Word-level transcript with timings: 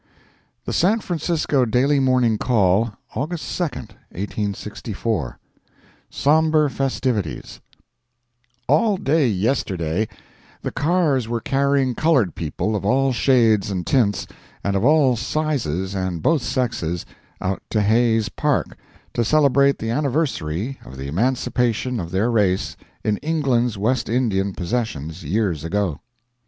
The 0.65 0.73
San 0.73 0.99
Francisco 0.99 1.63
Daily 1.63 1.99
Morning 1.99 2.39
Call, 2.39 2.93
August 3.13 3.55
2, 3.55 3.63
1864 3.65 5.37
SOMBRE 6.09 6.69
FESTIVITIES 6.69 7.61
All 8.67 8.97
day 8.97 9.27
yesterday 9.27 10.07
the 10.63 10.71
cars 10.71 11.27
were 11.27 11.39
carrying 11.39 11.93
colored 11.93 12.33
people 12.33 12.75
of 12.75 12.83
all 12.83 13.13
shades 13.13 13.69
and 13.69 13.85
tints, 13.85 14.25
and 14.63 14.75
of 14.75 14.83
all 14.83 15.15
sizes 15.15 15.93
and 15.93 16.23
both 16.23 16.41
sexes, 16.41 17.05
out 17.39 17.61
to 17.69 17.81
Hayes' 17.83 18.29
Park, 18.29 18.75
to 19.13 19.23
celebrate 19.23 19.77
the 19.77 19.91
anniversary 19.91 20.79
of 20.83 20.97
the 20.97 21.07
emancipation 21.09 21.99
of 21.99 22.09
their 22.09 22.31
race 22.31 22.75
in 23.03 23.17
England's 23.17 23.77
West 23.77 24.09
Indian 24.09 24.53
possessions 24.53 25.23
years 25.23 25.63
ago. 25.63 25.99